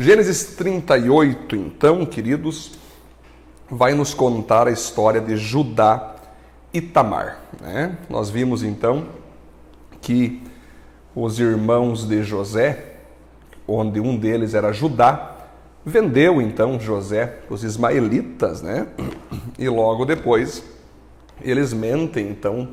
[0.00, 2.78] Gênesis 38, então, queridos,
[3.68, 6.14] vai nos contar a história de Judá
[6.72, 7.40] e Tamar.
[7.60, 7.98] Né?
[8.08, 9.08] Nós vimos então
[10.00, 10.40] que
[11.16, 12.94] os irmãos de José,
[13.66, 15.36] onde um deles era Judá,
[15.84, 18.86] vendeu então José os ismaelitas, né?
[19.58, 20.62] E logo depois
[21.42, 22.68] eles mentem então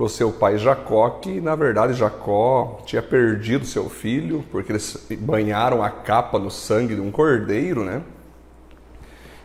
[0.00, 4.96] para o seu pai Jacó, que na verdade Jacó tinha perdido seu filho, porque eles
[5.18, 8.00] banharam a capa no sangue de um cordeiro, né?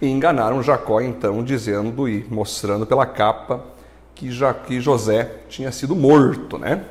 [0.00, 3.64] E enganaram Jacó então, dizendo e mostrando pela capa
[4.12, 4.28] que,
[4.66, 6.84] que José tinha sido morto, né?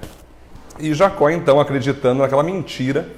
[0.79, 3.09] E Jacó então, acreditando naquela mentira,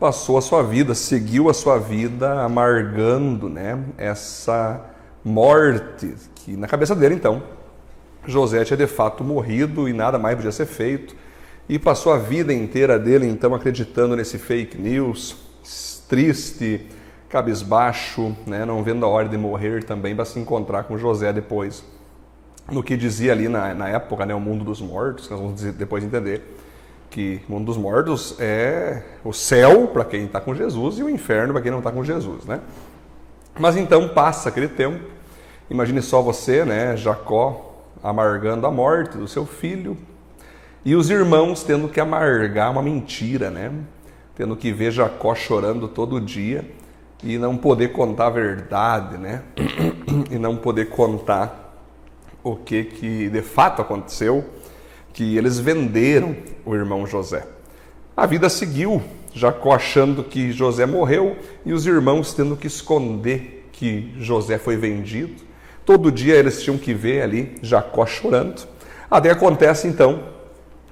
[0.00, 3.78] passou a sua vida, seguiu a sua vida amargando, né?
[3.98, 4.80] Essa
[5.22, 7.42] morte que na cabeça dele então
[8.26, 11.14] José tinha de fato morrido e nada mais podia ser feito.
[11.68, 15.36] E passou a vida inteira dele, então, acreditando nesse fake news,
[16.08, 16.86] triste,
[17.28, 18.64] cabisbaixo, né?
[18.64, 21.82] não vendo a hora de morrer também para se encontrar com José depois.
[22.70, 24.34] No que dizia ali na, na época, né?
[24.34, 26.42] o mundo dos mortos, que nós vamos depois entender
[27.10, 31.08] que o mundo dos mortos é o céu para quem está com Jesus e o
[31.08, 32.44] inferno para quem não está com Jesus.
[32.44, 32.60] Né?
[33.58, 35.04] Mas então passa aquele tempo,
[35.70, 36.96] imagine só você, né?
[36.96, 37.73] Jacó
[38.04, 39.96] amargando a morte do seu filho,
[40.84, 43.72] e os irmãos tendo que amargar uma mentira, né?
[44.36, 46.70] Tendo que ver Jacó chorando todo dia
[47.22, 49.42] e não poder contar a verdade, né?
[50.30, 51.74] E não poder contar
[52.42, 54.44] o que que de fato aconteceu,
[55.12, 57.46] que eles venderam o irmão José.
[58.16, 64.14] A vida seguiu, Jacó achando que José morreu e os irmãos tendo que esconder que
[64.18, 65.42] José foi vendido.
[65.84, 68.62] Todo dia eles tinham que ver ali Jacó chorando.
[69.10, 70.22] Até acontece então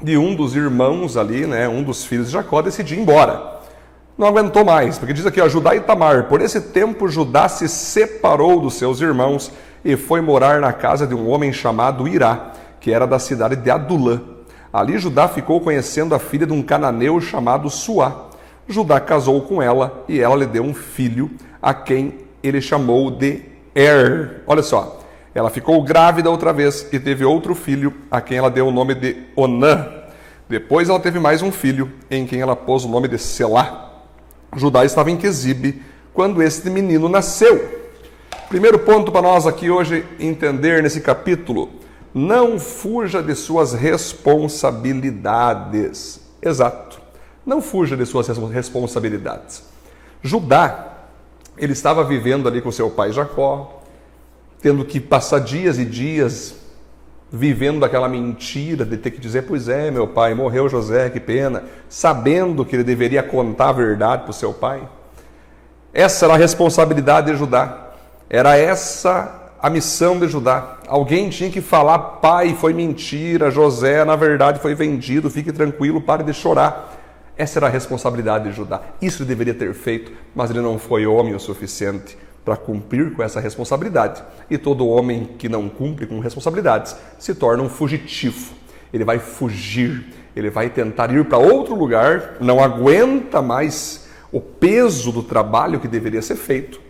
[0.02, 3.60] de um dos irmãos ali, né, um dos filhos de Jacó, decidir ir embora.
[4.18, 6.24] Não aguentou mais, porque diz aqui, ó, Judá e Tamar.
[6.24, 9.50] Por esse tempo, Judá se separou dos seus irmãos
[9.84, 13.70] e foi morar na casa de um homem chamado Irá, que era da cidade de
[13.70, 14.20] Adulã.
[14.72, 18.26] Ali Judá ficou conhecendo a filha de um cananeu chamado Suá.
[18.68, 23.51] Judá casou com ela e ela lhe deu um filho, a quem ele chamou de
[23.74, 24.42] Er.
[24.46, 25.02] Olha só,
[25.34, 28.94] ela ficou grávida outra vez e teve outro filho, a quem ela deu o nome
[28.94, 29.88] de Onã.
[30.48, 33.90] Depois ela teve mais um filho, em quem ela pôs o nome de Selá.
[34.54, 37.80] Judá estava em Quesibe quando este menino nasceu.
[38.50, 41.70] Primeiro ponto para nós aqui hoje entender nesse capítulo:
[42.12, 46.20] não fuja de suas responsabilidades.
[46.42, 47.00] Exato.
[47.46, 49.62] Não fuja de suas responsabilidades.
[50.22, 50.91] Judá
[51.56, 53.82] ele estava vivendo ali com seu pai Jacó,
[54.60, 56.56] tendo que passar dias e dias
[57.32, 61.64] vivendo aquela mentira de ter que dizer: Pois é, meu pai, morreu José, que pena,
[61.88, 64.82] sabendo que ele deveria contar a verdade para o seu pai.
[65.94, 67.92] Essa era a responsabilidade de Judá,
[68.28, 70.78] era essa a missão de Judá.
[70.86, 76.22] Alguém tinha que falar: Pai, foi mentira, José, na verdade, foi vendido, fique tranquilo, pare
[76.22, 77.01] de chorar.
[77.42, 78.80] Essa era a responsabilidade de Judá.
[79.02, 83.20] Isso ele deveria ter feito, mas ele não foi homem o suficiente para cumprir com
[83.20, 84.22] essa responsabilidade.
[84.48, 88.54] E todo homem que não cumpre com responsabilidades se torna um fugitivo.
[88.94, 95.10] Ele vai fugir, ele vai tentar ir para outro lugar, não aguenta mais o peso
[95.10, 96.80] do trabalho que deveria ser feito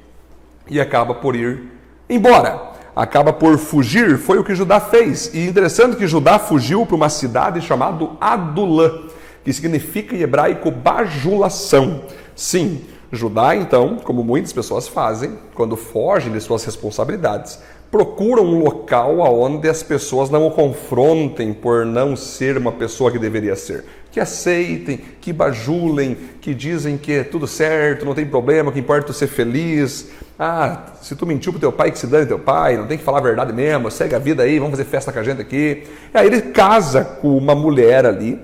[0.69, 1.62] e acaba por ir
[2.11, 2.73] embora.
[2.95, 5.33] Acaba por fugir, foi o que Judá fez.
[5.33, 9.09] E interessante que Judá fugiu para uma cidade chamada Adulã
[9.45, 12.03] que significa em hebraico bajulação.
[12.35, 17.59] Sim, Judá, então, como muitas pessoas fazem, quando fogem de suas responsabilidades,
[17.91, 23.19] procuram um local onde as pessoas não o confrontem por não ser uma pessoa que
[23.19, 23.85] deveria ser.
[24.11, 29.05] Que aceitem, que bajulem, que dizem que é tudo certo, não tem problema, que importa
[29.05, 30.09] é tu ser feliz.
[30.39, 33.05] Ah, se tu mentiu pro teu pai, que se dane teu pai, não tem que
[33.05, 35.85] falar a verdade mesmo, segue a vida aí, vamos fazer festa com a gente aqui.
[36.15, 38.41] E aí ele casa com uma mulher ali,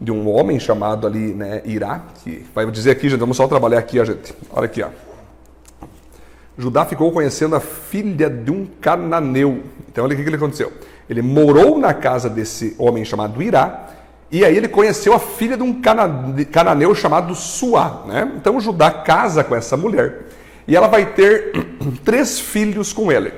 [0.00, 3.78] de um homem chamado ali, né, Irá, que vai dizer aqui, gente, vamos só trabalhar
[3.78, 4.34] aqui, a gente.
[4.50, 4.88] Olha aqui, ó.
[6.56, 9.62] Judá ficou conhecendo a filha de um cananeu.
[9.88, 10.72] Então, olha o que, que aconteceu.
[11.08, 13.90] Ele morou na casa desse homem chamado Irá,
[14.30, 18.04] e aí ele conheceu a filha de um cananeu chamado Suá.
[18.06, 18.32] Né?
[18.36, 20.26] Então, Judá casa com essa mulher,
[20.66, 21.52] e ela vai ter
[22.04, 23.32] três filhos com ele.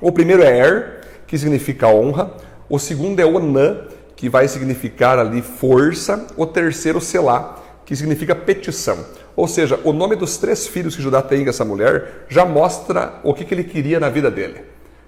[0.00, 2.32] O primeiro é Er, que significa honra.
[2.68, 3.84] O segundo é Onã,
[4.18, 8.98] que vai significar ali força, o terceiro selá, que significa petição.
[9.36, 13.20] Ou seja, o nome dos três filhos que Judá tem com essa mulher já mostra
[13.22, 14.62] o que, que ele queria na vida dele.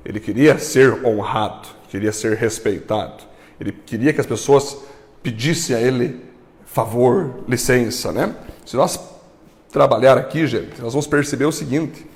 [0.05, 3.25] Ele queria ser honrado, queria ser respeitado,
[3.61, 4.77] ele queria que as pessoas
[5.25, 6.21] pedissem a ele
[6.65, 8.33] favor, licença, né?
[8.65, 8.97] Se nós
[9.73, 12.07] trabalhar aqui, gente, nós vamos perceber o seguinte: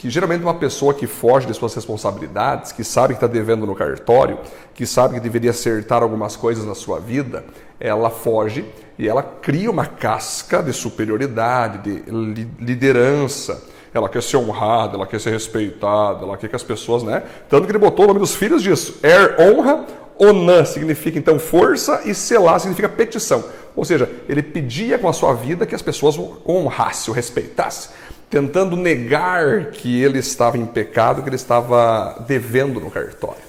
[0.00, 3.74] que geralmente uma pessoa que foge de suas responsabilidades, que sabe que está devendo no
[3.74, 4.38] cartório,
[4.72, 7.44] que sabe que deveria acertar algumas coisas na sua vida,
[7.78, 8.64] ela foge
[8.98, 13.62] e ela cria uma casca de superioridade, de liderança.
[13.92, 17.22] Ela quer ser honrada, ela quer ser respeitada, ela quer que as pessoas, né?
[17.50, 19.00] Tanto que ele botou o nome dos filhos disso.
[19.02, 19.84] Er, honra,
[20.18, 23.44] Onã significa então força e Selá significa petição.
[23.76, 27.90] Ou seja, ele pedia com a sua vida que as pessoas honrassem, o respeitassem
[28.30, 33.42] tentando negar que ele estava em pecado, que ele estava devendo no cartório.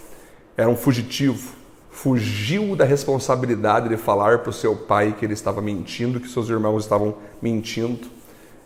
[0.57, 1.53] Era um fugitivo,
[1.91, 6.49] fugiu da responsabilidade de falar para o seu pai que ele estava mentindo, que seus
[6.49, 8.07] irmãos estavam mentindo.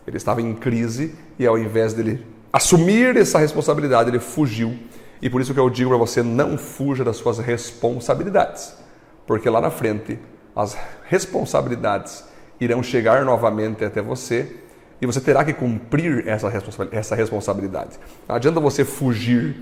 [0.08, 4.74] Ele estava em crise e ao invés dele assumir essa responsabilidade, ele fugiu.
[5.22, 8.74] E por isso que eu digo para você, não fuja das suas responsabilidades,
[9.28, 10.18] porque lá na frente
[10.56, 12.24] as responsabilidades
[12.60, 14.65] irão chegar novamente até você
[15.02, 16.52] e você terá que cumprir essa,
[16.92, 18.00] essa responsabilidade.
[18.28, 19.58] Não adianta você fugir.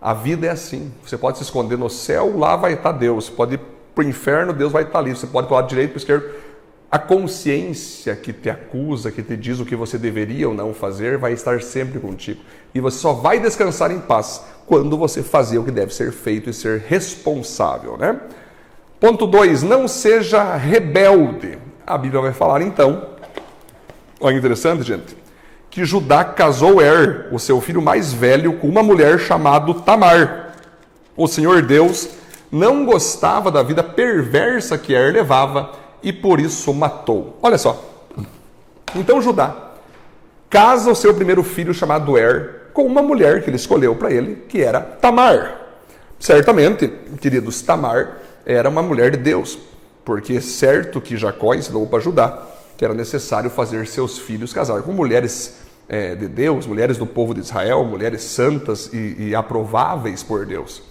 [0.00, 0.90] A vida é assim.
[1.04, 3.26] Você pode se esconder no céu, lá vai estar Deus.
[3.26, 3.60] Você pode ir
[3.94, 5.14] para o inferno, Deus vai estar ali.
[5.14, 6.30] Você pode ir para o lado direito, para o esquerdo.
[6.90, 11.18] A consciência que te acusa, que te diz o que você deveria ou não fazer,
[11.18, 12.40] vai estar sempre contigo.
[12.74, 16.50] E você só vai descansar em paz quando você fazer o que deve ser feito
[16.50, 18.18] e ser responsável, né?
[18.98, 21.58] Ponto 2, não seja rebelde.
[21.86, 23.09] A Bíblia vai falar então
[24.20, 25.16] Olha interessante, gente.
[25.70, 30.54] Que Judá casou Er, o seu filho mais velho, com uma mulher chamada Tamar.
[31.16, 32.08] O Senhor Deus
[32.52, 35.72] não gostava da vida perversa que Er levava
[36.02, 37.38] e por isso matou.
[37.40, 37.82] Olha só.
[38.94, 39.68] Então Judá
[40.50, 44.44] casa o seu primeiro filho chamado Er com uma mulher que ele escolheu para ele,
[44.48, 45.56] que era Tamar.
[46.18, 46.88] Certamente,
[47.20, 49.58] queridos, Tamar era uma mulher de Deus,
[50.04, 52.46] porque é certo que Jacó ensinou para Judá
[52.80, 55.56] que era necessário fazer seus filhos casar com mulheres
[55.86, 60.82] é, de Deus, mulheres do povo de Israel, mulheres santas e, e aprováveis por Deus.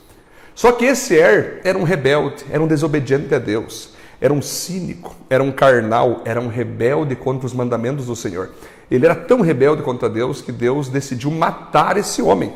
[0.53, 5.15] Só que esse Er era um rebelde, era um desobediente a Deus, era um cínico,
[5.31, 8.51] era um carnal, era um rebelde contra os mandamentos do Senhor.
[8.91, 12.53] Ele era tão rebelde contra Deus que Deus decidiu matar esse homem.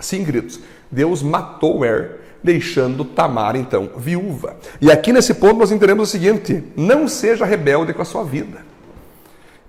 [0.00, 0.58] Sim, queridos,
[0.90, 4.56] Deus matou Er deixando Tamar então viúva.
[4.80, 8.69] E aqui nesse ponto nós entendemos o seguinte: não seja rebelde com a sua vida.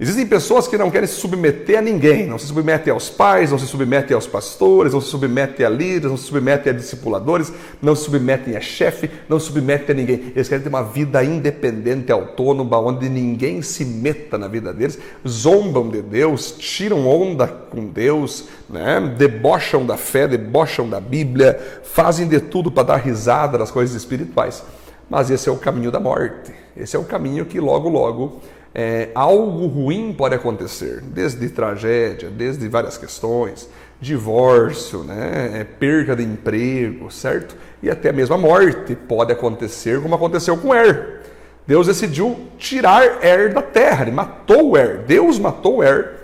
[0.01, 3.59] Existem pessoas que não querem se submeter a ninguém, não se submetem aos pais, não
[3.59, 7.95] se submetem aos pastores, não se submetem a líderes, não se submetem a discipuladores, não
[7.95, 10.33] se submetem a chefe, não se submetem a ninguém.
[10.36, 15.88] Eles querem ter uma vida independente, autônoma, onde ninguém se meta na vida deles, zombam
[15.88, 19.00] de Deus, tiram onda com Deus, né?
[19.15, 24.63] debocham da fé, debocham da Bíblia, fazem de tudo para dar risada das coisas espirituais.
[25.07, 26.51] Mas esse é o caminho da morte.
[26.75, 28.42] Esse é o caminho que logo, logo
[28.73, 33.69] é, algo ruim pode acontecer, desde tragédia, desde várias questões,
[34.00, 37.56] divórcio, né, é, perda de emprego, certo?
[37.83, 41.21] E até mesmo a morte pode acontecer, como aconteceu com Er.
[41.68, 46.19] Deus decidiu tirar Er da terra, ele matou Er, Deus matou Er,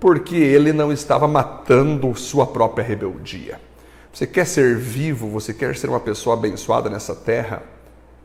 [0.00, 3.60] porque ele não estava matando sua própria rebeldia.
[4.12, 7.62] Você quer ser vivo, você quer ser uma pessoa abençoada nessa terra?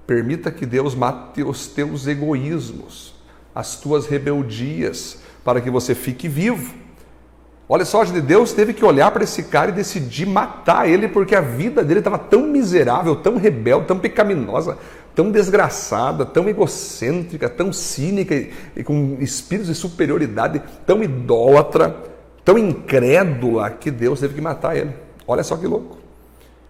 [0.07, 3.14] Permita que Deus mate os teus egoísmos
[3.55, 6.73] as tuas rebeldias, para que você fique vivo.
[7.67, 11.41] Olha só, Deus teve que olhar para esse cara e decidir matar ele, porque a
[11.41, 14.77] vida dele estava tão miserável, tão rebelde, tão pecaminosa,
[15.15, 18.35] tão desgraçada, tão egocêntrica, tão cínica
[18.75, 21.95] e com espíritos de superioridade, tão idólatra,
[22.43, 24.91] tão incrédula, que Deus teve que matar ele.
[25.27, 25.97] Olha só que louco.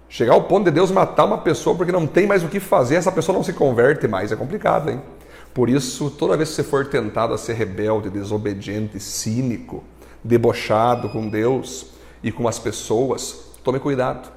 [0.08, 2.96] Chegar ao ponto de Deus matar uma pessoa porque não tem mais o que fazer,
[2.96, 5.02] essa pessoa não se converte mais, é complicado, hein?
[5.56, 9.86] Por isso, toda vez que você for tentado a ser rebelde, desobediente, cínico,
[10.22, 14.30] debochado com Deus e com as pessoas, tome cuidado.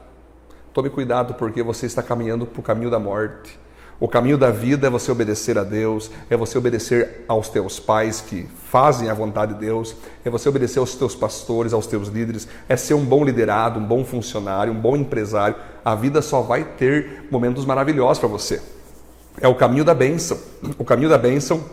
[0.73, 3.59] Tome cuidado porque você está caminhando para o caminho da morte.
[3.99, 8.21] O caminho da vida é você obedecer a Deus, é você obedecer aos teus pais
[8.21, 12.47] que fazem a vontade de Deus, é você obedecer aos teus pastores, aos teus líderes,
[12.69, 15.57] é ser um bom liderado, um bom funcionário, um bom empresário.
[15.85, 18.78] A vida só vai ter momentos maravilhosos para você.
[19.41, 20.39] É o caminho da bênção.
[20.79, 21.65] O caminho da bênção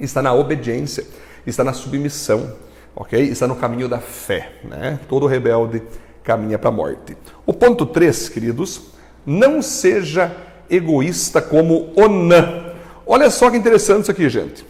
[0.00, 1.04] está na obediência,
[1.46, 2.52] está na submissão,
[2.94, 3.20] ok?
[3.20, 4.98] Está no caminho da fé, né?
[5.08, 5.82] Todo rebelde
[6.22, 7.16] caminha para a morte.
[7.46, 8.82] O ponto 3, queridos,
[9.24, 10.30] não seja
[10.70, 12.72] egoísta como Onã.
[13.06, 14.66] Olha só que interessante isso aqui, gente.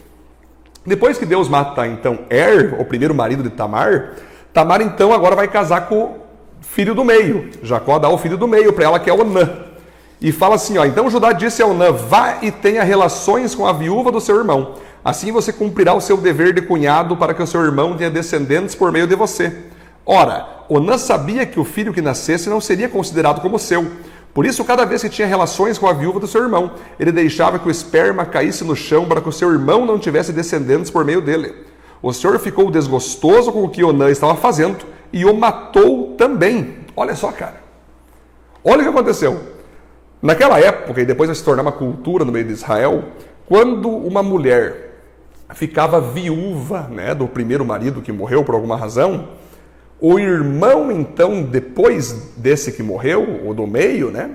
[0.86, 4.14] Depois que Deus mata então Er, o primeiro marido de Tamar,
[4.54, 6.18] Tamar então agora vai casar com o
[6.60, 7.50] filho do meio.
[7.62, 9.66] Jacó dá o filho do meio para ela, que é Onã.
[10.20, 13.72] E fala assim: ó, então Judá disse a Onã: Vá e tenha relações com a
[13.72, 17.46] viúva do seu irmão, Assim você cumprirá o seu dever de cunhado para que o
[17.46, 19.56] seu irmão tenha descendentes por meio de você.
[20.04, 23.86] Ora, Onã sabia que o filho que nascesse não seria considerado como seu.
[24.34, 27.58] Por isso, cada vez que tinha relações com a viúva do seu irmão, ele deixava
[27.58, 31.04] que o esperma caísse no chão para que o seu irmão não tivesse descendentes por
[31.04, 31.54] meio dele.
[32.02, 36.76] O Senhor ficou desgostoso com o que Onã estava fazendo e o matou também.
[36.94, 37.62] Olha só, cara.
[38.62, 39.40] Olha o que aconteceu.
[40.20, 43.04] Naquela época, e depois vai se tornar uma cultura no meio de Israel,
[43.46, 44.88] quando uma mulher
[45.54, 49.28] ficava viúva né, do primeiro marido que morreu por alguma razão,
[50.00, 54.30] o irmão, então, depois desse que morreu, ou do meio, né,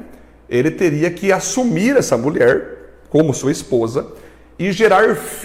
[0.49, 4.07] ele teria que assumir essa mulher como sua esposa
[4.57, 5.41] e gerar filhos